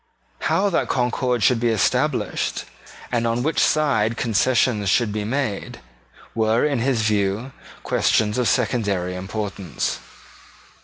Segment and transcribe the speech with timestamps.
[0.39, 2.65] How that concord should be established,
[3.11, 5.79] and on which side concessions should be made,
[6.33, 7.51] were, in his view,
[7.83, 9.99] questions of secondary importance.